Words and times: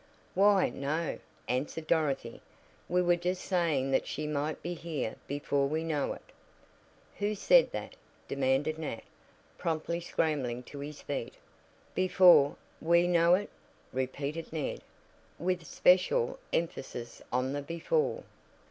"Why, 0.33 0.71
no," 0.71 1.19
answered 1.47 1.85
Dorothy, 1.85 2.41
"We 2.89 3.03
were 3.03 3.15
just 3.15 3.45
saying 3.45 3.91
that 3.91 4.07
she 4.07 4.25
might 4.25 4.63
be 4.63 4.73
here 4.73 5.15
before 5.27 5.67
we 5.67 5.83
know 5.83 6.13
it" 6.13 6.23
"Who 7.19 7.35
said 7.35 7.71
that?" 7.73 7.95
demanded 8.27 8.79
Nat, 8.79 9.03
promptly 9.59 9.99
scrambling 9.99 10.63
to 10.63 10.79
his 10.79 11.03
feet. 11.03 11.35
"Before 11.93 12.55
we 12.81 13.07
know 13.07 13.35
it," 13.35 13.51
repeated 13.93 14.51
Ned, 14.51 14.81
with 15.37 15.67
special 15.67 16.39
emphasis 16.51 17.21
on 17.31 17.53
the 17.53 17.61
"before." 17.61 18.23